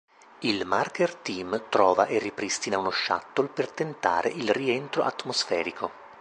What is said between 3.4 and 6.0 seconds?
per tentare il rientro atmosferico.